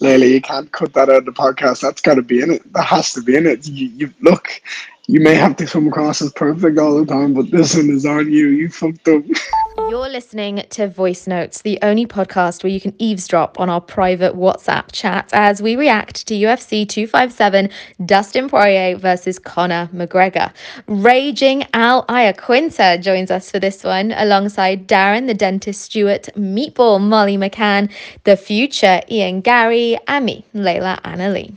[0.00, 1.80] Layla, you can't cut that out of the podcast.
[1.80, 2.72] That's got to be in it.
[2.72, 3.66] That has to be in it.
[3.66, 4.60] You, you look.
[5.08, 8.04] You may have to come across as perfect all the time, but this one is
[8.04, 8.48] on you.
[8.48, 9.22] You fucked up.
[9.88, 14.34] You're listening to Voice Notes, the only podcast where you can eavesdrop on our private
[14.34, 17.70] WhatsApp chat as we react to UFC 257
[18.04, 20.52] Dustin Poirier versus Conor McGregor.
[20.88, 27.36] Raging Al Iaquinta joins us for this one alongside Darren, the dentist Stewart, Meatball Molly
[27.36, 27.88] McCann,
[28.24, 31.56] the future Ian Garry, and me, Layla Anna-Lee.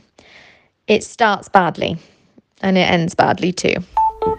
[0.86, 1.98] It starts badly
[2.62, 3.74] and it ends badly too.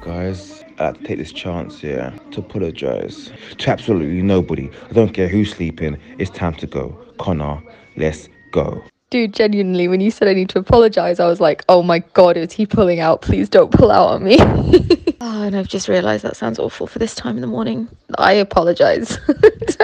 [0.01, 4.71] guys, I like take this chance here to apologize to absolutely nobody.
[4.89, 5.95] I don't care who's sleeping.
[6.17, 6.89] It's time to go.
[7.19, 7.61] Conor,
[7.97, 8.83] let's go.
[9.11, 12.35] Dude, genuinely, when you said I need to apologize, I was like, oh my god,
[12.35, 13.21] is he pulling out?
[13.21, 14.37] Please don't pull out on me.
[14.39, 17.87] oh, and I've just realized that sounds awful for this time in the morning.
[18.17, 19.19] I apologize.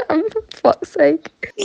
[0.09, 1.53] Damn, for fuck's sake.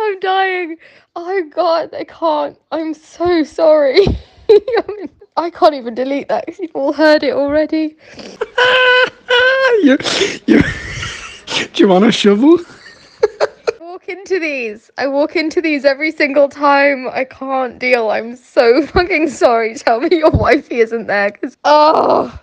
[0.00, 0.76] I'm dying.
[1.14, 2.58] Oh god, I can't.
[2.72, 4.00] I'm so sorry.
[5.36, 7.96] I can't even delete that because you've all heard it already.
[9.82, 9.98] you,
[10.46, 10.62] you,
[11.72, 12.58] do you want a shovel?
[13.22, 13.48] I
[13.80, 14.90] walk into these.
[14.96, 17.08] I walk into these every single time.
[17.08, 18.10] I can't deal.
[18.10, 19.74] I'm so fucking sorry.
[19.74, 22.30] Tell me your wifey isn't there because, oh.
[22.32, 22.40] Ah.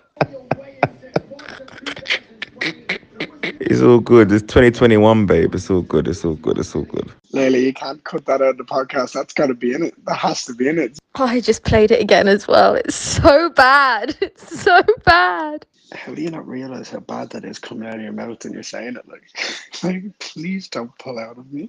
[3.63, 4.31] It's all good.
[4.31, 5.53] It's 2021, babe.
[5.53, 6.07] It's all good.
[6.07, 6.57] It's all good.
[6.57, 7.11] It's all good.
[7.31, 9.13] Layla, you can't cut that out of the podcast.
[9.13, 10.05] That's got to be in it.
[10.05, 10.97] That has to be in it.
[11.15, 12.73] Oh, I just played it again as well.
[12.73, 14.17] It's so bad.
[14.21, 15.65] It's so bad.
[15.93, 18.53] How do you not realize how bad that is coming out of your mouth and
[18.53, 19.07] you're saying it?
[19.07, 19.23] Like,
[19.83, 21.67] like please don't pull out of me.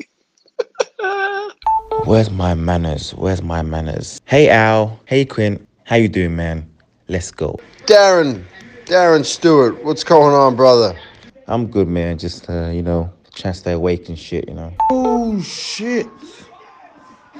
[2.04, 3.12] Where's my manners?
[3.14, 4.20] Where's my manners?
[4.24, 4.98] Hey Al.
[5.06, 5.66] Hey Quinn.
[5.84, 6.70] How you doing, man?
[7.08, 7.58] Let's go.
[7.86, 8.44] Darren,
[8.86, 10.96] Darren Stewart, what's going on, brother?
[11.46, 12.18] I'm good, man.
[12.18, 14.48] Just uh, you know, trying to stay awake and shit.
[14.48, 14.72] You know.
[14.90, 16.06] Oh shit!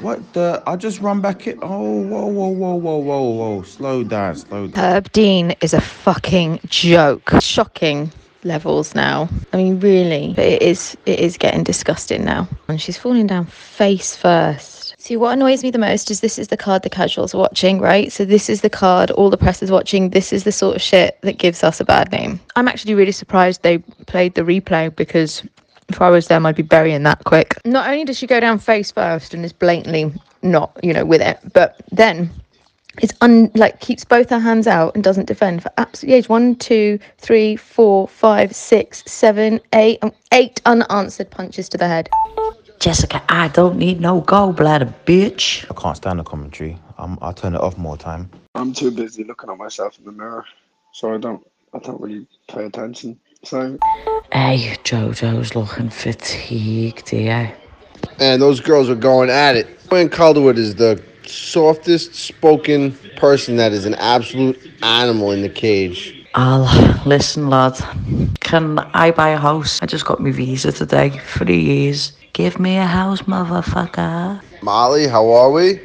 [0.00, 0.62] What the?
[0.66, 1.58] I just run back it.
[1.62, 3.62] Oh, whoa, whoa, whoa, whoa, whoa, whoa!
[3.62, 4.84] Slow down, slow down.
[4.84, 7.30] Herb Dean is a fucking joke.
[7.40, 8.10] Shocking
[8.44, 9.28] levels now.
[9.52, 12.48] I mean, really, but it is it is getting disgusting now.
[12.68, 14.81] And she's falling down face first.
[15.02, 17.80] See, what annoys me the most is this is the card the casuals are watching,
[17.80, 18.12] right?
[18.12, 20.10] So this is the card all the press is watching.
[20.10, 22.38] This is the sort of shit that gives us a bad name.
[22.54, 25.42] I'm actually really surprised they played the replay because
[25.88, 27.56] if I was them, I'd be burying that quick.
[27.64, 31.20] Not only does she go down face first and is blatantly not, you know, with
[31.20, 32.30] it, but then
[33.00, 36.54] is un like keeps both her hands out and doesn't defend for absolutely age one,
[36.54, 42.08] two, three, four, five, six, seven, eight, um, eight unanswered punches to the head.
[42.82, 45.64] Jessica, I don't need no gallbladder, bitch.
[45.70, 46.76] I can't stand the commentary.
[46.98, 48.28] I'm, I'll turn it off more time.
[48.56, 50.44] I'm too busy looking at myself in the mirror,
[50.92, 51.46] so I don't.
[51.72, 53.20] I don't really pay attention.
[53.44, 53.78] So
[54.32, 57.56] Hey, Jojo's looking fatigued here.
[58.18, 59.68] And those girls are going at it.
[59.88, 66.26] Gwen Calderwood is the softest spoken person that is an absolute animal in the cage.
[66.34, 66.64] Al,
[67.06, 67.78] listen, lad.
[68.52, 69.80] Can I buy a house?
[69.80, 71.08] I just got my visa today.
[71.08, 72.12] Three years.
[72.34, 74.42] Give me a house, motherfucker.
[74.60, 75.80] Molly, how are we?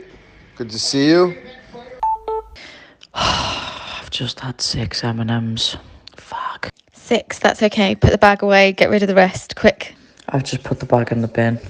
[0.58, 1.38] Good to see you.
[3.14, 5.78] I've just had six M&Ms.
[6.18, 6.70] Fuck.
[6.92, 7.96] Six, that's okay.
[7.96, 8.74] Put the bag away.
[8.74, 9.96] Get rid of the rest, quick.
[10.28, 11.62] I've just put the bag in the bin.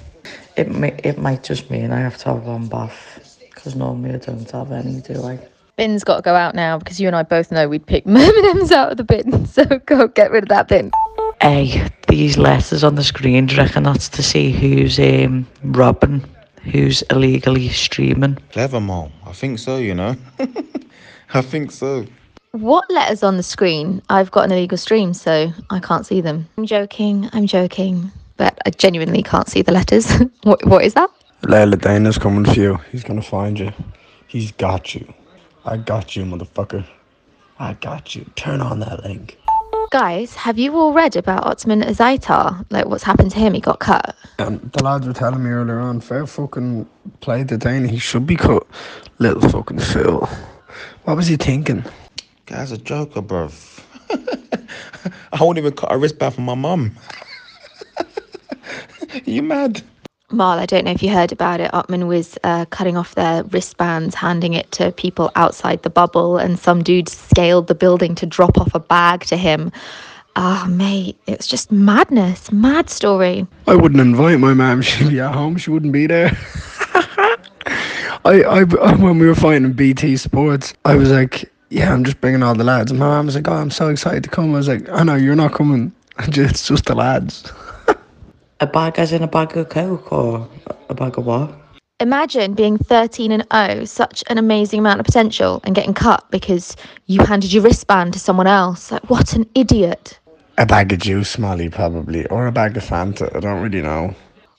[0.56, 3.38] It may, it might just mean I have to have one bath.
[3.38, 5.38] Because normally I don't have any, do I?
[5.78, 8.72] Bin's got to go out now because you and I both know we'd pick M&M's
[8.72, 9.46] out of the bin.
[9.46, 10.90] So go get rid of that bin.
[11.40, 16.24] Hey, these letters on the screen, do you reckon that's to see who's um, robbing,
[16.64, 18.36] who's illegally streaming?
[18.50, 19.10] Clever, Mo.
[19.24, 19.78] I think so.
[19.78, 20.16] You know.
[21.34, 22.06] I think so.
[22.52, 24.02] What letters on the screen?
[24.10, 26.48] I've got an illegal stream, so I can't see them.
[26.56, 27.30] I'm joking.
[27.32, 28.10] I'm joking.
[28.36, 30.10] But I genuinely can't see the letters.
[30.42, 31.10] what, what is that?
[31.42, 32.80] Layla Dana's coming for you.
[32.90, 33.72] He's gonna find you.
[34.26, 35.14] He's got you.
[35.68, 36.82] I got you, motherfucker.
[37.58, 38.24] I got you.
[38.36, 39.38] Turn on that link.
[39.90, 42.64] Guys, have you all read about Ottman Azaitar?
[42.70, 43.52] Like what's happened to him?
[43.52, 44.16] He got cut.
[44.38, 46.88] Um, the lads were telling me earlier on, fair fucking
[47.20, 47.86] play the Dana.
[47.86, 48.66] He should be cut.
[49.18, 50.26] Little fucking fool.
[51.04, 51.84] What was he thinking?
[52.46, 53.82] Guy's a joker, bruv.
[55.32, 56.96] I won't even cut a wristband for my mum.
[59.26, 59.82] you mad?
[60.30, 61.72] Marl, I don't know if you heard about it.
[61.72, 66.58] Ottman was uh, cutting off their wristbands, handing it to people outside the bubble, and
[66.58, 69.72] some dude scaled the building to drop off a bag to him.
[70.36, 72.52] Ah, mate, it's just madness.
[72.52, 73.46] Mad story.
[73.66, 74.82] I wouldn't invite my mum.
[74.82, 75.56] She'd be at home.
[75.56, 76.36] She wouldn't be there.
[78.26, 78.62] I, I,
[78.98, 82.64] when we were fighting BT Sports, I was like, yeah, I'm just bringing all the
[82.64, 82.90] lads.
[82.90, 84.52] And my mum was like, oh, I'm so excited to come.
[84.52, 85.90] I was like, I know, you're not coming.
[86.18, 87.50] It's just the lads.
[88.60, 90.48] A bag as in a bag of coke or
[90.88, 91.54] a bag of what?
[92.00, 96.76] Imagine being 13 and 0, such an amazing amount of potential, and getting cut because
[97.06, 98.90] you handed your wristband to someone else.
[98.90, 100.18] Like, what an idiot.
[100.58, 103.34] A bag of juice, Molly, probably, or a bag of Fanta.
[103.34, 104.14] I don't really know.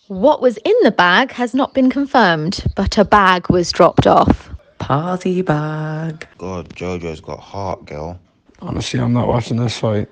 [0.07, 4.49] What was in the bag has not been confirmed, but a bag was dropped off.
[4.77, 6.25] Party bag.
[6.37, 8.17] God, JoJo's got heart, girl.
[8.61, 10.09] Honestly, I'm not watching this fight.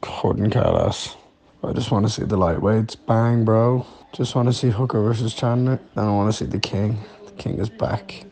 [0.00, 1.14] Couldn't care less.
[1.64, 3.86] I just want to see the lightweights bang, bro.
[4.12, 5.80] Just want to see Hooker versus Chandler.
[5.94, 6.98] Then I want to see the King.
[7.24, 8.24] The King is back.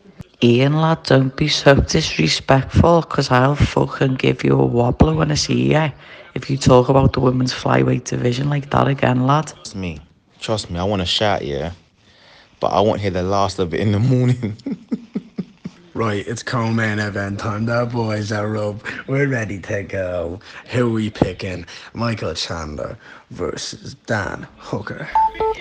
[0.43, 5.35] Ian, lad, don't be so disrespectful, because I'll fucking give you a wobbler when I
[5.35, 5.91] see you.
[6.33, 9.47] If you talk about the women's flyweight division like that again, lad.
[9.47, 9.99] Trust me.
[10.39, 11.71] Trust me, I want to shout, yeah.
[12.59, 14.57] But I won't hear the last of it in the morning.
[15.95, 17.67] Right, it's co-main event time.
[17.67, 18.83] The boys are up.
[19.07, 20.41] We're ready to go.
[20.71, 21.65] Who we picking?
[21.93, 22.97] Michael Chandler
[23.31, 25.07] versus Dan Hooker.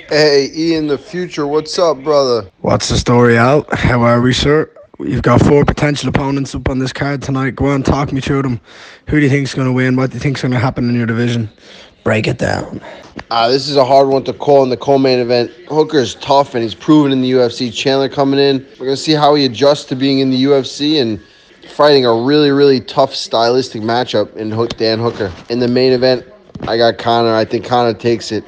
[0.09, 1.47] Hey, Ian, the future.
[1.47, 2.51] What's up, brother?
[2.63, 3.65] What's the story, Al?
[3.75, 4.69] How are we, sir?
[4.99, 7.55] You've got four potential opponents up on this card tonight.
[7.55, 8.61] Go on, talk me through them.
[9.07, 9.95] Who do you think's going to win?
[9.95, 11.49] What do you think's going to happen in your division?
[12.05, 12.83] Break it down.
[13.31, 15.51] Uh, this is a hard one to call in the co-main event.
[15.69, 17.73] Hooker's tough and he's proven in the UFC.
[17.73, 18.65] Chandler coming in.
[18.79, 21.19] We're gonna see how he adjusts to being in the UFC and
[21.71, 25.33] fighting a really, really tough stylistic matchup in Hook Dan Hooker.
[25.49, 26.27] In the main event,
[26.69, 27.35] I got Conor.
[27.35, 28.45] I think Conor takes it.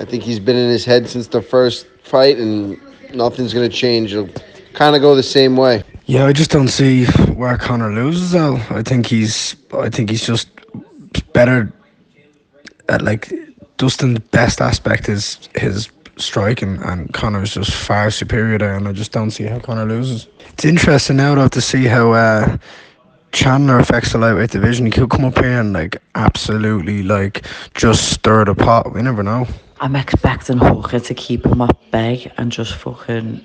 [0.00, 2.80] I think he's been in his head since the first fight and
[3.12, 4.14] nothing's gonna change.
[4.14, 4.30] It'll
[4.72, 5.84] kind of go the same way.
[6.06, 7.04] Yeah, I just don't see
[7.34, 8.34] where Conor loses.
[8.34, 8.56] Al.
[8.70, 9.56] I think he's.
[9.74, 10.48] I think he's just
[11.32, 11.72] better
[12.88, 13.32] at like
[13.76, 19.12] Dustin's best aspect is his striking, and Conor's just far superior there, and I just
[19.12, 20.28] don't see how Conor loses.
[20.52, 22.56] It's interesting now though to see how uh,
[23.32, 24.86] Chandler affects the lightweight division.
[24.86, 28.94] He could come up here and like absolutely like just stir the pot.
[28.94, 29.46] We never know.
[29.80, 33.44] I'm expecting Hooker to keep him at bay and just fucking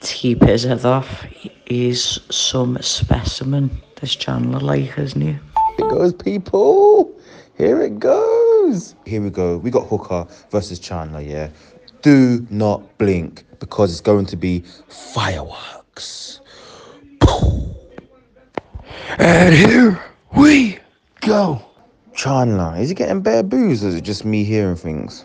[0.00, 1.24] keep his head off.
[1.66, 3.70] He's some specimen,
[4.00, 5.38] this Chandler, like, isn't he?
[5.78, 7.10] it goes, people.
[7.56, 8.41] Here it goes.
[9.04, 9.58] Here we go.
[9.58, 11.50] We got Hooker versus Chandler, yeah.
[12.02, 16.40] Do not blink because it's going to be fireworks.
[19.18, 20.00] And here
[20.36, 20.78] we
[21.20, 21.62] go.
[22.14, 25.24] Chandler, is he getting bare booze or is it just me hearing things?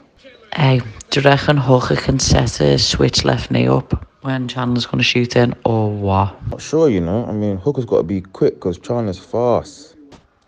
[0.54, 4.98] Hey, do you reckon Hooker can set his switch left knee up when Chandler's going
[4.98, 6.36] to shoot in, or what?
[6.50, 7.25] Not sure, you know.
[7.25, 9.95] I mean, Hooker's got to be quick because Chandler's fast.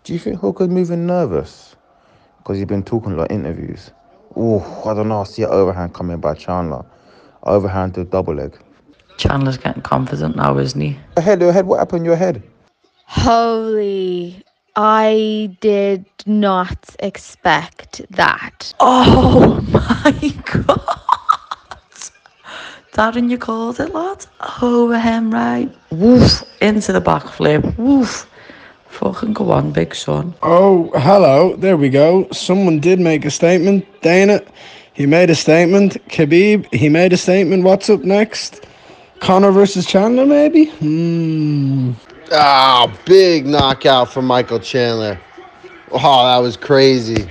[0.04, 1.69] Do you think Hooker's moving nervous?
[2.50, 3.92] Because he's been talking a lot in interviews.
[4.34, 5.20] Oh, I don't know.
[5.20, 6.84] I see an overhand coming by Chandler.
[7.44, 8.58] Overhand to double leg.
[9.18, 10.98] Chandler's getting confident now, isn't he?
[11.16, 11.66] Your head, your head.
[11.66, 12.00] What happened?
[12.00, 12.42] To your head.
[13.04, 14.42] Holy.
[14.74, 18.74] I did not expect that.
[18.80, 20.80] Oh my god!
[22.94, 24.26] Darren, you called it, lad.
[24.60, 25.72] Over him, right?
[25.92, 26.42] Woof!
[26.60, 27.78] Into the backflip.
[27.78, 28.28] Woof!
[28.90, 30.34] Fucking go on, big son.
[30.42, 31.56] Oh, hello.
[31.56, 32.28] There we go.
[32.32, 33.86] Someone did make a statement.
[34.02, 34.42] Dana,
[34.92, 35.94] he made a statement.
[36.08, 37.64] Khabib, he made a statement.
[37.64, 38.66] What's up next?
[39.20, 40.66] Conor versus Chandler, maybe?
[40.66, 41.92] Hmm.
[42.32, 45.18] Ah, big knockout for Michael Chandler.
[45.92, 47.30] Oh, that was crazy.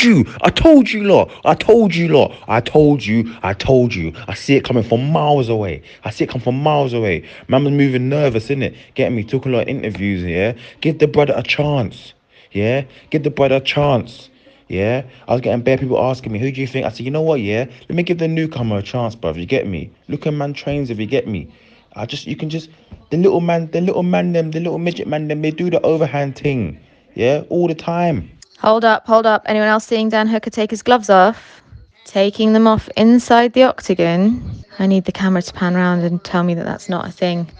[0.00, 0.24] You.
[0.42, 1.32] I told you lot.
[1.44, 2.32] I told you lot.
[2.46, 3.34] I told you.
[3.42, 4.12] I told you.
[4.28, 5.82] I see it coming from miles away.
[6.04, 7.28] I see it come from miles away.
[7.48, 8.76] Man was moving nervous, innit?
[8.94, 10.54] Getting me talking a lot of interviews, yeah?
[10.80, 12.14] Give the brother a chance.
[12.52, 12.84] Yeah?
[13.10, 14.30] Give the brother a chance.
[14.68, 15.02] Yeah?
[15.26, 16.86] I was getting bare people asking me, who do you think?
[16.86, 17.64] I said, you know what, yeah?
[17.88, 19.36] Let me give the newcomer a chance, bruv.
[19.36, 19.90] You get me?
[20.08, 21.52] Look at man trains if you get me.
[21.94, 22.70] I just you can just
[23.10, 25.80] the little man, the little man them, the little midget man them, they do the
[25.82, 26.80] overhand thing.
[27.14, 28.30] Yeah, all the time.
[28.62, 29.42] Hold up, hold up.
[29.46, 31.60] Anyone else seeing Dan Hooker take his gloves off?
[32.04, 34.38] Taking them off inside the octagon.
[34.78, 37.50] I need the camera to pan around and tell me that that's not a thing.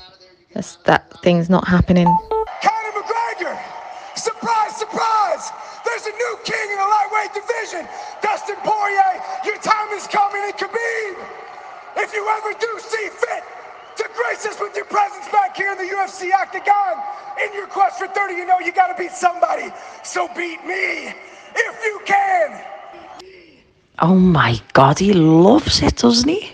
[0.54, 2.06] That's, that thing's not happening.
[2.06, 3.58] Conor McGregor!
[4.14, 5.50] Surprise, surprise!
[5.84, 7.88] There's a new king in the lightweight division!
[8.22, 11.18] Dustin Poirier, your time is coming in Khabib!
[11.96, 13.42] If you ever do see fit
[13.96, 17.02] to grace us with your presence back here in the UFC octagon,
[17.44, 19.72] in your quest for 30, you know you gotta beat somebody.
[20.04, 21.14] So beat me
[21.54, 22.64] if you can!
[23.98, 26.50] Oh my god, he loves it, doesn't he?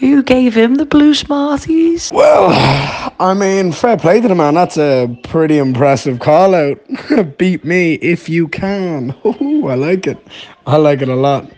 [0.00, 2.10] Who gave him the blue Smarties?
[2.12, 2.50] Well,
[3.18, 4.54] I mean, fair play to the man.
[4.54, 6.78] That's a pretty impressive call out.
[7.38, 9.12] Beat me if you can.
[9.26, 10.18] Ooh, I like it.
[10.66, 11.50] I like it a lot.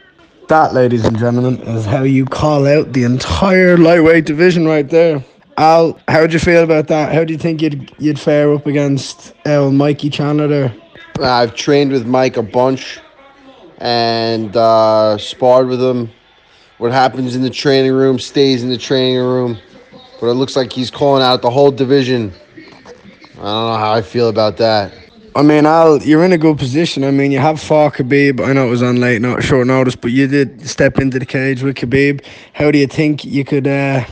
[0.50, 5.24] That, ladies and gentlemen, is how you call out the entire lightweight division right there.
[5.56, 7.14] Al, how would you feel about that?
[7.14, 10.74] How do you think you'd you'd fare up against uh, Mikey Chandler there?
[11.20, 12.98] I've trained with Mike a bunch
[13.78, 16.10] and uh, sparred with him.
[16.78, 19.56] What happens in the training room stays in the training room.
[20.20, 22.32] But it looks like he's calling out the whole division.
[22.56, 24.92] I don't know how I feel about that.
[25.36, 27.04] I mean, Al, you're in a good position.
[27.04, 28.44] I mean, you have fought Khabib.
[28.44, 31.26] I know it was on late, not short notice, but you did step into the
[31.26, 32.24] cage with Khabib.
[32.52, 33.68] How do you think you could?
[33.68, 34.04] Uh,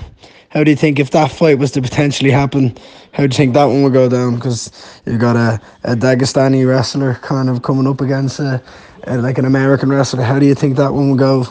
[0.51, 2.77] how do you think if that fight was to potentially happen?
[3.13, 4.37] How do you think that one would go down?
[4.37, 4.71] Because
[5.07, 8.63] you've got a, a Dagestani wrestler kind of coming up against a,
[9.05, 10.23] a, like an American wrestler.
[10.23, 11.45] How do you think that one would go?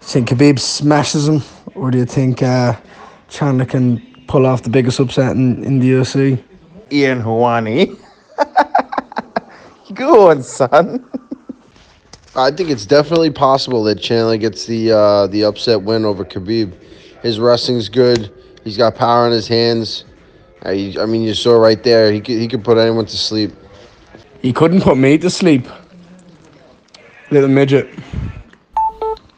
[0.00, 1.42] Think Khabib smashes him,
[1.74, 2.76] or do you think uh,
[3.28, 6.42] Chandler can pull off the biggest upset in, in the UFC?
[6.92, 7.98] Ian Hawani.
[9.94, 11.08] Go on, son.
[12.36, 16.74] I think it's definitely possible that Chandler gets the uh, the upset win over Khabib.
[17.22, 18.32] His wrestling's good.
[18.64, 20.04] He's got power in his hands.
[20.66, 22.12] He- I mean, you saw right there.
[22.12, 23.52] He could he could put anyone to sleep.
[24.42, 25.66] He couldn't put me to sleep.
[27.30, 27.88] Little midget.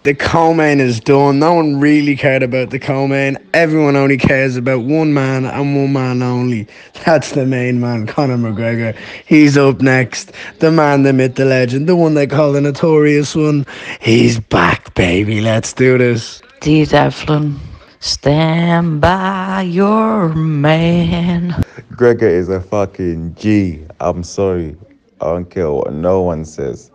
[0.03, 1.41] The co-main is done.
[1.41, 3.37] No one really cared about the co-main.
[3.53, 6.67] Everyone only cares about one man and one man only.
[7.05, 8.97] That's the main man, Conor McGregor.
[9.27, 10.33] He's up next.
[10.59, 13.67] The man, the myth, the legend, the one they call the notorious one.
[14.01, 15.43] He's back, baby.
[15.43, 16.41] Let's do this.
[16.63, 17.61] Dee Devlin,
[17.99, 21.63] stand by your man.
[21.95, 23.85] Gregor is a fucking G.
[24.01, 24.77] I'm sorry.
[25.21, 26.91] I don't care what no one says.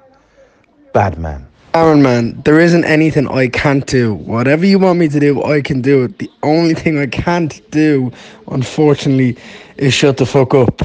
[0.92, 1.46] Bad man.
[1.76, 4.14] Aaron, man, there isn't anything I can't do.
[4.14, 6.20] Whatever you want me to do, I can do it.
[6.20, 8.14] The only thing I can't do,
[8.48, 9.36] unfortunately,
[9.76, 10.84] is shut the fuck up.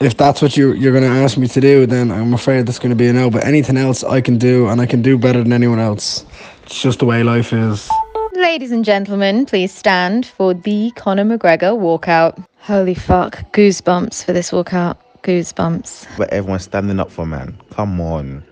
[0.00, 2.78] If that's what you, you're going to ask me to do, then I'm afraid that's
[2.78, 3.28] going to be a no.
[3.28, 6.24] But anything else I can do, and I can do better than anyone else.
[6.62, 7.90] It's just the way life is.
[8.32, 12.42] Ladies and gentlemen, please stand for the Conor McGregor walkout.
[12.60, 14.96] Holy fuck, goosebumps for this walkout.
[15.24, 16.16] Goosebumps.
[16.16, 17.60] But everyone's standing up for man.
[17.70, 18.42] Come on.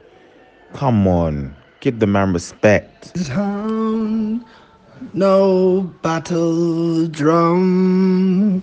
[0.75, 1.56] Come on.
[1.80, 3.16] Give the man respect.
[3.16, 4.44] Sound,
[5.14, 8.62] no battle drum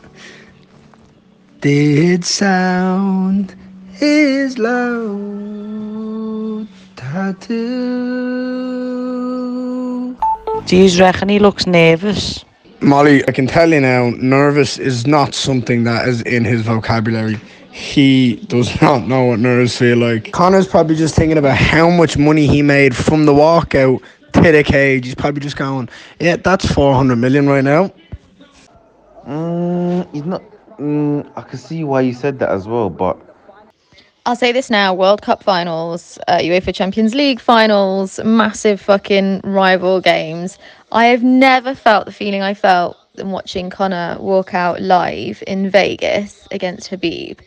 [1.61, 3.55] did sound
[3.99, 7.57] is loud tattoo.
[10.67, 12.45] Do you reckon he looks nervous?
[12.81, 17.39] Molly, I can tell you now, nervous is not something that is in his vocabulary.
[17.77, 20.31] He does not know what nerves feel like.
[20.31, 24.01] Conor's probably just thinking about how much money he made from the walkout
[24.33, 25.05] to the cage.
[25.05, 25.87] He's probably just going,
[26.19, 27.93] yeah, that's 400 million right now.
[29.27, 30.41] Mm, he's not.
[30.79, 33.15] Mm, I can see why you said that as well, but
[34.25, 40.01] I'll say this now World Cup finals, uh, UEFA Champions League finals, massive fucking rival
[40.01, 40.57] games.
[40.91, 45.69] I have never felt the feeling I felt in watching Conor walk out live in
[45.69, 47.39] Vegas against Khabib.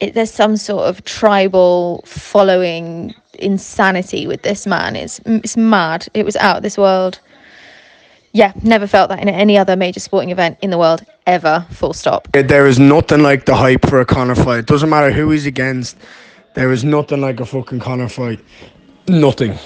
[0.00, 4.96] It, there's some sort of tribal following insanity with this man.
[4.96, 6.08] It's, it's mad.
[6.14, 7.20] It was out of this world.
[8.32, 11.92] Yeah, never felt that in any other major sporting event in the world ever, full
[11.92, 12.28] stop.
[12.32, 14.66] There is nothing like the hype for a Conor fight.
[14.66, 15.96] Doesn't matter who he's against.
[16.54, 18.40] There is nothing like a fucking Conor fight.
[19.08, 19.58] Nothing.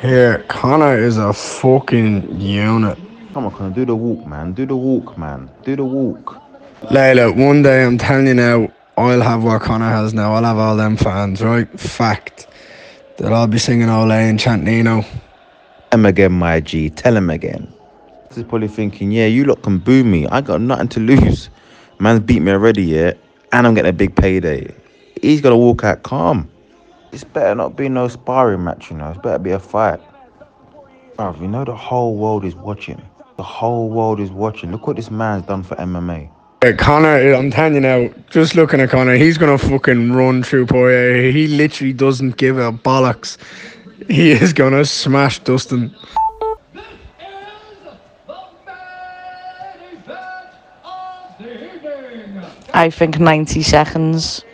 [0.00, 2.98] Here, Conor is a fucking unit.
[3.32, 4.52] come on, Conor, do the walk, man.
[4.52, 5.50] Do the walk, man.
[5.64, 6.40] Do the walk.
[6.82, 8.68] Layla, one day I'm telling you now,
[8.98, 10.34] I'll have what Conor has now.
[10.34, 11.68] I'll have all them fans, right?
[11.78, 12.48] Fact.
[13.16, 15.04] They'll all be singing Ole and chanting Nino.
[15.92, 16.90] Him again, my G.
[16.90, 17.72] Tell him again.
[18.28, 20.26] This is probably thinking, yeah, you lot can boo me.
[20.26, 21.48] I got nothing to lose.
[22.00, 23.12] Man's beat me already, yeah,
[23.52, 24.74] and I'm getting a big payday.
[25.22, 26.50] He's gonna walk out calm.
[27.12, 29.10] It's better not be no sparring match, you know.
[29.10, 30.00] It's better be a fight.
[31.16, 33.00] Bruv, you know the whole world is watching.
[33.36, 34.72] The whole world is watching.
[34.72, 36.30] Look what this man's done for MMA.
[36.60, 40.66] Uh, Conor, I'm telling you now, just looking at Conor, he's gonna fucking run through
[40.66, 41.30] Poirier.
[41.30, 43.36] He literally doesn't give a bollocks.
[44.08, 45.94] He is gonna smash Dustin.
[52.74, 54.44] I think 90 seconds.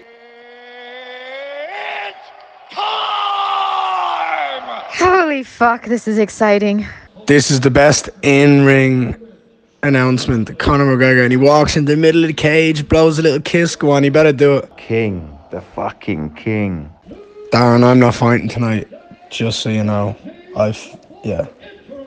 [4.92, 6.87] Holy fuck, this is exciting.
[7.26, 9.24] This is the best in-ring
[9.85, 10.49] announcement.
[10.49, 13.41] that Conor McGregor, and he walks in the middle of the cage, blows a little
[13.41, 13.76] kiss.
[13.76, 14.76] Go on, you better do it.
[14.76, 16.93] King, the fucking king.
[17.53, 18.88] Darren, I'm not fighting tonight.
[19.31, 20.17] Just so you know,
[20.57, 21.47] I've yeah,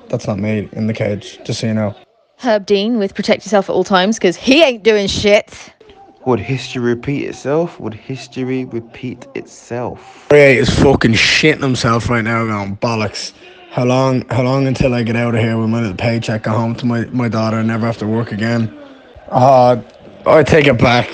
[0.10, 1.40] that's not me in the cage.
[1.44, 1.96] Just so you know.
[2.38, 5.74] Herb Dean with Protect Yourself at All Times because he ain't doing shit.
[6.26, 7.80] Would history repeat itself?
[7.80, 10.26] Would history repeat itself?
[10.30, 13.34] Poirier is fucking shitting himself right now, going bollocks.
[13.70, 14.28] How long?
[14.30, 16.86] How long until I get out of here with my little paycheck, go home to
[16.86, 18.76] my, my daughter, and never have to work again?
[19.30, 19.84] Oh,
[20.26, 21.10] I take it back.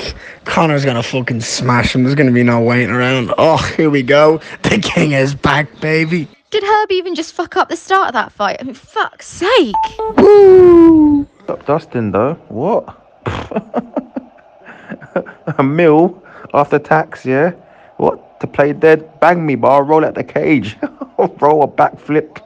[0.45, 2.03] Conor's gonna fucking smash him.
[2.03, 3.33] There's gonna be no waiting around.
[3.37, 4.39] Oh, here we go.
[4.63, 6.27] The king is back, baby.
[6.51, 8.57] Did Herbie even just fuck up the start of that fight?
[8.59, 9.75] I mean, fuck's sake.
[10.17, 11.27] Woo!
[11.43, 12.35] Stop dusting though.
[12.49, 12.99] What?
[15.57, 17.51] a mil after tax, yeah?
[17.97, 18.32] What?
[18.43, 19.21] To play dead?
[19.21, 19.85] Bang me, bar.
[19.85, 20.75] Roll out the cage.
[21.17, 22.41] roll a backflip.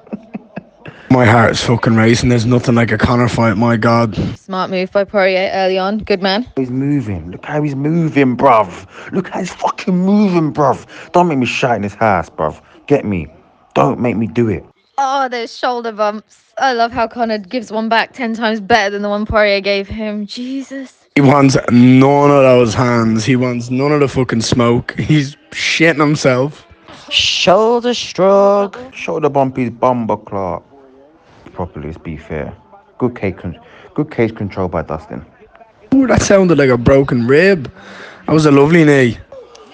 [1.09, 2.29] My heart's fucking racing.
[2.29, 3.57] There's nothing like a Conor fight.
[3.57, 4.13] My God.
[4.37, 5.97] Smart move by Poirier early on.
[5.97, 6.45] Good man.
[6.55, 7.31] He's moving.
[7.31, 8.85] Look how he's moving, bruv.
[9.11, 10.85] Look how he's fucking moving, bruv.
[11.13, 12.61] Don't make me shout in his house, bruv.
[12.85, 13.27] Get me.
[13.73, 14.63] Don't make me do it.
[14.99, 16.53] Oh, those shoulder bumps.
[16.59, 19.87] I love how Conor gives one back 10 times better than the one Poirier gave
[19.87, 20.27] him.
[20.27, 21.06] Jesus.
[21.17, 23.25] He wants none of those hands.
[23.25, 24.93] He wants none of the fucking smoke.
[24.99, 26.67] He's shitting himself.
[27.09, 28.77] Shoulder stroke.
[28.93, 30.63] Shoulder bump his bumper clock.
[31.53, 32.55] Properly, let's be fair.
[32.99, 33.59] Good case, con-
[33.95, 35.25] good case control by Dustin.
[35.95, 37.71] Ooh, that sounded like a broken rib.
[38.27, 39.17] That was a lovely knee.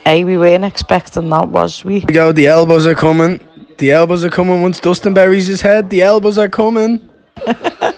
[0.05, 1.99] Hey, we weren't expecting that, was we?
[1.99, 2.31] Here we go.
[2.31, 3.41] The elbows are coming.
[3.79, 5.89] The elbows are coming once Dustin buries his head.
[5.89, 7.09] The elbows are coming.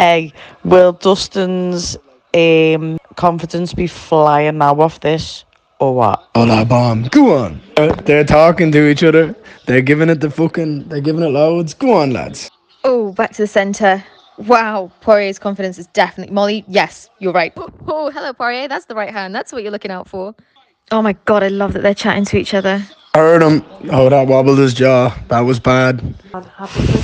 [0.00, 0.32] Hey,
[0.64, 1.94] will Dustin's
[2.32, 5.44] um, confidence be flying now off this,
[5.78, 6.26] or what?
[6.34, 7.02] Oh, that bomb.
[7.08, 7.60] Go on.
[7.76, 9.36] Uh, they're talking to each other.
[9.66, 10.88] They're giving it the fucking.
[10.88, 11.74] They're giving it loads.
[11.74, 12.50] Go on, lads.
[12.82, 14.02] Oh, back to the centre.
[14.38, 16.32] Wow, Poirier's confidence is definitely.
[16.32, 17.52] Molly, yes, you're right.
[17.58, 18.68] Oh, oh, hello, Poirier.
[18.68, 19.34] That's the right hand.
[19.34, 20.34] That's what you're looking out for.
[20.90, 22.82] Oh my god, I love that they're chatting to each other.
[23.12, 23.64] I heard him.
[23.90, 25.16] Oh, that wobbled his jaw.
[25.28, 26.14] That was bad.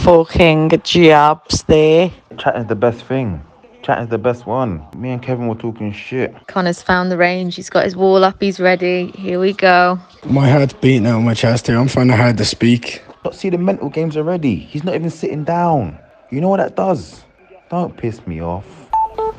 [0.02, 2.12] Fucking jabs there.
[2.38, 3.44] Chat is the best thing.
[3.82, 4.86] Chat is the best one.
[4.96, 6.32] Me and Kevin were talking shit.
[6.46, 7.56] Conor's found the range.
[7.56, 8.40] He's got his wall up.
[8.40, 9.10] He's ready.
[9.12, 9.98] Here we go.
[10.24, 11.76] My heart's beating out of my chest here.
[11.76, 13.02] I'm finding it hard to speak.
[13.24, 14.54] Not see the mental games already.
[14.54, 15.98] He's not even sitting down.
[16.30, 17.24] You know what that does?
[17.68, 18.64] Don't piss me off.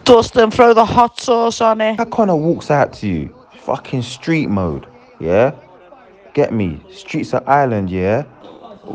[0.03, 1.95] Dustin, throw the hot sauce on it.
[1.95, 3.35] How Conor walks out to you?
[3.61, 4.85] Fucking street mode.
[5.21, 5.51] Yeah?
[6.37, 6.79] Get me.
[6.91, 8.23] Streets of Ireland, yeah?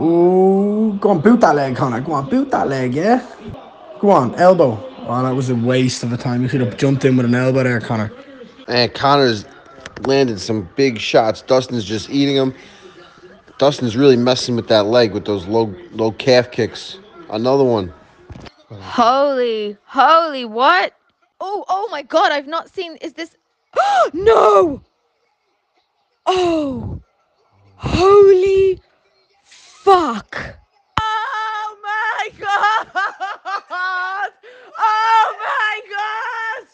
[0.01, 2.01] Ooh, go on, boot that leg, Conor.
[2.01, 3.21] Go on, boot that leg, yeah?
[3.99, 4.79] Go on, elbow.
[5.09, 6.43] Oh, that was a waste of a time.
[6.43, 8.13] You should have jumped in with an elbow there, Conor.
[8.69, 9.45] And Conor's
[10.03, 11.43] landed some big shots.
[11.43, 12.55] Dustin's just eating them.
[13.59, 17.01] Dustin's really messing with that leg with those low low calf kicks.
[17.29, 17.93] Another one.
[18.71, 20.95] Holy, holy, what?
[21.41, 22.95] Oh, oh my god, I've not seen.
[22.99, 23.37] Is this.
[24.13, 24.81] no!
[26.25, 26.92] Oh!
[29.85, 30.57] Holy fuck!
[31.01, 32.87] Oh my god!
[34.79, 36.67] Oh my god!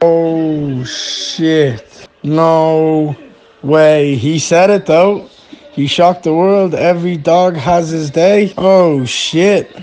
[0.00, 2.08] Oh, shit.
[2.22, 3.16] No
[3.62, 4.16] way.
[4.16, 5.28] He said it, though.
[5.72, 6.74] He shocked the world.
[6.74, 8.52] Every dog has his day.
[8.58, 9.74] Oh, shit.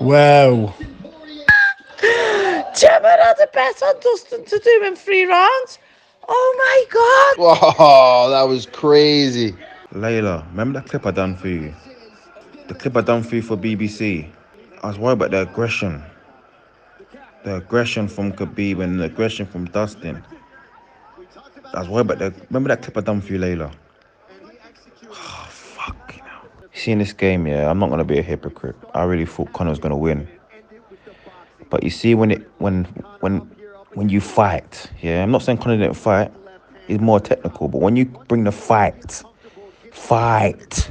[0.00, 0.74] Wow.
[2.76, 5.78] Gemma had a bet on Dustin to do in three rounds.
[6.26, 7.36] Oh my god!
[7.76, 9.54] Whoa, that was crazy.
[9.92, 11.72] Layla, remember that clip I done for you?
[12.66, 14.30] The clip I done for you for BBC.
[14.82, 16.02] I was worried about the aggression.
[17.44, 20.24] The aggression from Khabib and the aggression from Dustin.
[21.74, 22.34] I was worried about the.
[22.48, 23.70] Remember that clip I done for you, Layla?
[25.10, 26.48] Oh, fuck, you know.
[26.72, 28.76] See, in this game, yeah, I'm not gonna be a hypocrite.
[28.94, 30.26] I really thought Conor was gonna win.
[31.68, 32.84] But you see, when it when
[33.20, 33.38] when
[33.92, 36.32] when you fight, yeah, I'm not saying Conor didn't fight.
[36.86, 39.22] He's more technical, but when you bring the fight,
[39.92, 40.90] fight,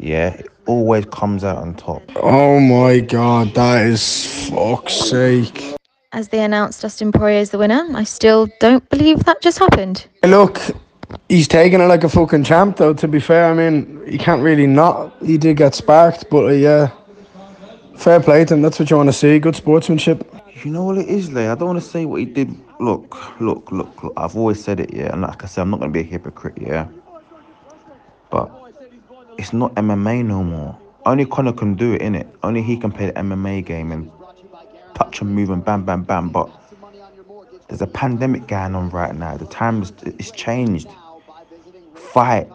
[0.00, 2.02] yeah, always comes out on top.
[2.16, 5.74] Oh my god, that is fuck's sake.
[6.12, 10.06] As they announced Dustin Poirier as the winner, I still don't believe that just happened.
[10.24, 10.60] Look,
[11.28, 13.50] he's taking it like a fucking champ, though, to be fair.
[13.50, 15.14] I mean, he can't really not.
[15.22, 16.90] He did get sparked, but uh, yeah.
[17.96, 18.62] Fair play to him.
[18.62, 19.38] That's what you want to see.
[19.40, 20.32] Good sportsmanship.
[20.64, 21.48] You know what it is, Lay?
[21.48, 22.54] I don't want to say what he did.
[22.80, 24.12] Look, look, look, look.
[24.16, 25.12] I've always said it, yeah.
[25.12, 26.86] And like I said, I'm not going to be a hypocrite, yeah.
[28.30, 28.67] But
[29.38, 30.76] it's not MMA no more.
[31.06, 32.26] Only Conor can do it, innit?
[32.42, 34.10] Only he can play the MMA game and
[34.94, 36.28] touch and move and bam, bam, bam.
[36.28, 36.50] But
[37.68, 39.36] there's a pandemic going on right now.
[39.36, 40.88] The time is it's changed.
[41.94, 42.50] Fight.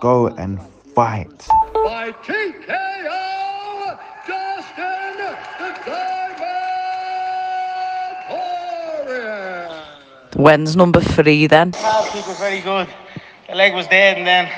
[0.00, 0.60] Go and
[0.94, 1.46] fight.
[1.74, 5.36] By TKO, Dustin the
[5.84, 6.46] Diamond
[8.28, 9.68] Poirier.
[10.36, 11.72] When's number three then?
[11.72, 12.88] Last week was very good.
[13.48, 14.48] The leg was dead and then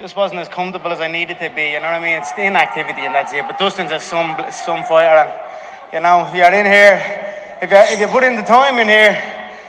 [0.00, 1.72] just wasn't as comfortable as I needed to be.
[1.72, 2.16] You know what I mean?
[2.16, 3.44] It's the inactivity and that's it.
[3.46, 6.96] But Dustin's a some some fighter and you know if you're in here,
[7.60, 9.12] if you if you put in the time in here,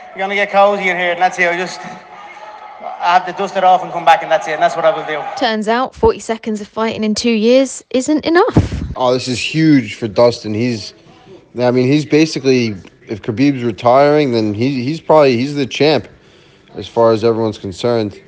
[0.10, 1.50] you're gonna get cozy in here and that's it.
[1.50, 4.54] I just I have to dust it off and come back and that's it.
[4.54, 5.22] And that's what I will do.
[5.38, 8.84] Turns out 40 seconds of fighting in two years isn't enough.
[8.96, 10.54] Oh, this is huge for Dustin.
[10.54, 10.94] He's,
[11.60, 12.76] I mean, he's basically
[13.08, 16.08] if Khabib's retiring, then he he's probably he's the champ,
[16.76, 18.22] as far as everyone's concerned.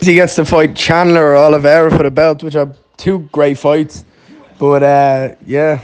[0.00, 4.04] He gets to fight Chandler or Oliveira for the belt, which are two great fights.
[4.58, 5.80] But uh, yeah,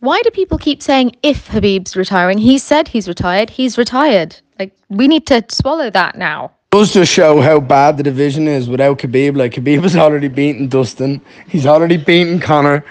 [0.00, 2.38] Why do people keep saying if Khabib's retiring?
[2.38, 3.50] He said he's retired.
[3.50, 4.36] He's retired.
[4.58, 6.50] Like we need to swallow that now.
[6.70, 9.36] does just show how bad the division is without Khabib.
[9.36, 11.20] Like Khabib has already beaten Dustin.
[11.48, 12.84] He's already beaten Conor.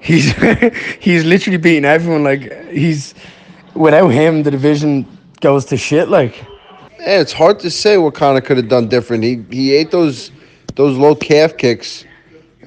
[0.00, 0.32] He's
[1.00, 2.24] he's literally beaten everyone.
[2.24, 3.14] Like he's
[3.74, 5.06] without him, the division
[5.40, 6.08] goes to shit.
[6.08, 6.44] Like
[7.00, 9.24] Yeah, it's hard to say what Conor could have done different.
[9.24, 10.30] He he ate those
[10.74, 12.04] those low calf kicks,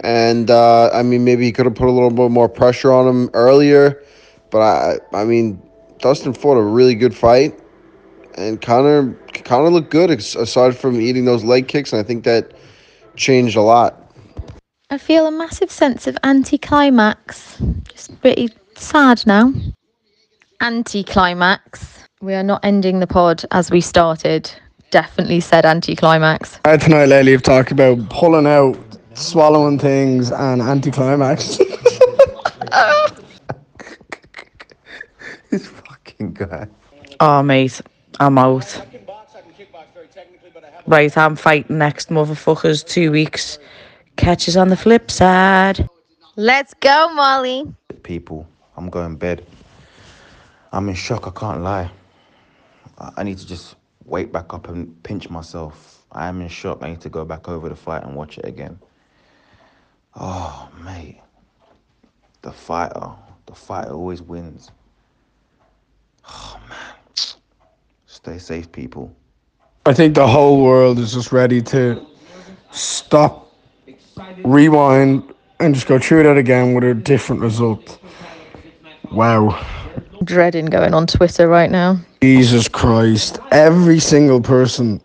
[0.01, 3.07] and uh, I mean maybe he could have put a little bit more pressure on
[3.07, 4.01] him earlier.
[4.49, 5.61] But I I mean
[5.99, 7.59] Dustin fought a really good fight,
[8.35, 9.13] and Conor
[9.45, 12.53] Conor looked good aside from eating those leg kicks, and I think that
[13.15, 13.99] changed a lot.
[14.89, 17.61] I feel a massive sense of anticlimax.
[17.87, 19.53] Just pretty sad now.
[20.59, 21.92] Anticlimax.
[22.23, 24.49] We are not ending the pod as we started.
[24.91, 26.57] Definitely said anticlimax.
[26.63, 28.77] I tonight lately have talked about pulling out,
[29.13, 31.59] swallowing things, and anticlimax.
[35.49, 36.67] This fucking guy.
[37.19, 37.79] Oh, mate,
[38.19, 38.81] I'm out.
[40.87, 42.87] Right, I'm fighting next, motherfuckers.
[42.87, 43.59] Two weeks.
[44.15, 45.87] Catches on the flip side.
[46.37, 47.71] Let's go, Molly.
[48.01, 49.45] People, I'm going bed.
[50.71, 51.27] I'm in shock.
[51.27, 51.91] I can't lie.
[53.03, 56.05] I I need to just wake back up and pinch myself.
[56.11, 56.79] I am in shock.
[56.81, 58.79] I need to go back over the fight and watch it again.
[60.15, 61.21] Oh, mate.
[62.41, 63.11] The fighter.
[63.45, 64.71] The fighter always wins.
[66.29, 67.15] Oh, man.
[68.05, 69.13] Stay safe, people.
[69.85, 72.05] I think the whole world is just ready to
[72.71, 73.53] stop,
[74.45, 77.99] rewind, and just go through that again with a different result.
[79.11, 79.61] Wow.
[80.23, 81.99] Dreading going on Twitter right now.
[82.23, 83.37] Jesus Christ.
[83.51, 85.01] Every single person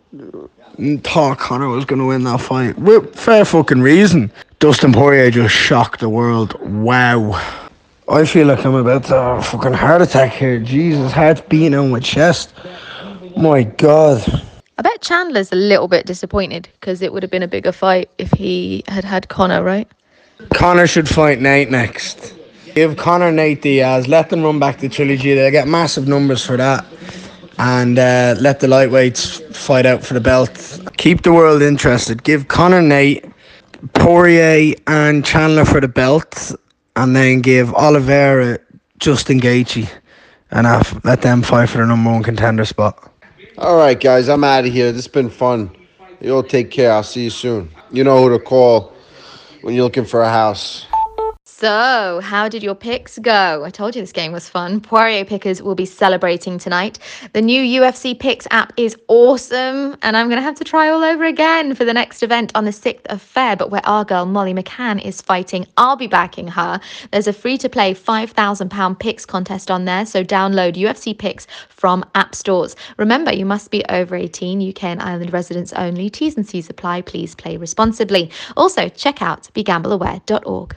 [1.03, 2.79] thought Conor was going to win that fight.
[2.79, 4.31] With fair fucking reason.
[4.61, 6.55] Dustin Poirier just shocked the world.
[6.63, 7.33] Wow.
[8.09, 10.61] I feel like I'm about to have a fucking heart attack here.
[10.61, 12.53] Jesus, heart's beating on my chest.
[13.37, 14.23] My God.
[14.79, 18.09] I bet Chandler's a little bit disappointed because it would have been a bigger fight
[18.19, 19.89] if he had had Conor, right?
[20.55, 22.33] Conor should fight Nate next.
[22.77, 24.07] Give Conor Nate Diaz.
[24.07, 25.35] Let them run back the trilogy.
[25.35, 26.87] They'll get massive numbers for that.
[27.59, 30.81] And uh, let the lightweights fight out for the belt.
[30.97, 32.23] Keep the world interested.
[32.23, 33.25] Give Conor Nate,
[33.95, 36.55] Poirier, and Chandler for the belt.
[36.97, 38.59] And then give Oliveira
[38.99, 39.89] Justin Gaethje.
[40.51, 43.13] And have, let them fight for the number one contender spot.
[43.59, 44.93] All right, guys, I'm out of here.
[44.93, 45.71] This has been fun.
[46.21, 46.93] You all take care.
[46.93, 47.71] I'll see you soon.
[47.91, 48.93] You know who to call
[49.63, 50.87] when you're looking for a house.
[51.51, 53.65] So, how did your picks go?
[53.65, 54.81] I told you this game was fun.
[54.81, 57.01] Poirier pickers will be celebrating tonight.
[57.33, 61.03] The new UFC Picks app is awesome, and I'm going to have to try all
[61.03, 64.25] over again for the next event on the 6th of Feb, but where our girl
[64.25, 65.67] Molly McCann is fighting.
[65.79, 66.81] I'll be backing her.
[67.11, 72.05] There's a free to play £5,000 picks contest on there, so download UFC Picks from
[72.15, 72.77] app stores.
[72.99, 76.09] Remember, you must be over 18, UK and Ireland residents only.
[76.09, 77.01] T's and C's apply.
[77.03, 78.31] Please play responsibly.
[78.57, 80.77] Also, check out begambleaware.org.